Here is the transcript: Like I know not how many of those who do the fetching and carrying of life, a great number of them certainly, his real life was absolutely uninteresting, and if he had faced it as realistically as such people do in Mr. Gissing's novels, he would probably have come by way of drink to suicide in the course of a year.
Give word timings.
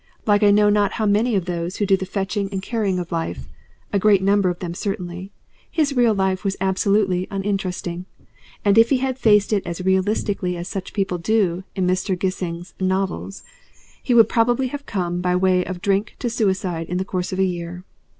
Like 0.25 0.41
I 0.41 0.49
know 0.49 0.67
not 0.71 0.93
how 0.93 1.05
many 1.05 1.35
of 1.35 1.45
those 1.45 1.75
who 1.75 1.85
do 1.85 1.95
the 1.95 2.07
fetching 2.07 2.49
and 2.51 2.59
carrying 2.59 2.97
of 2.97 3.11
life, 3.11 3.47
a 3.93 3.99
great 3.99 4.23
number 4.23 4.49
of 4.49 4.57
them 4.57 4.73
certainly, 4.73 5.31
his 5.69 5.95
real 5.95 6.15
life 6.15 6.43
was 6.43 6.57
absolutely 6.59 7.27
uninteresting, 7.29 8.05
and 8.65 8.79
if 8.79 8.89
he 8.89 8.97
had 8.97 9.19
faced 9.19 9.53
it 9.53 9.63
as 9.63 9.85
realistically 9.85 10.57
as 10.57 10.67
such 10.67 10.93
people 10.93 11.19
do 11.19 11.65
in 11.75 11.85
Mr. 11.85 12.17
Gissing's 12.17 12.73
novels, 12.79 13.43
he 14.01 14.15
would 14.15 14.27
probably 14.27 14.69
have 14.69 14.87
come 14.87 15.21
by 15.21 15.35
way 15.35 15.63
of 15.63 15.83
drink 15.83 16.15
to 16.17 16.31
suicide 16.31 16.87
in 16.89 16.97
the 16.97 17.05
course 17.05 17.31
of 17.31 17.37
a 17.37 17.43
year. 17.43 17.83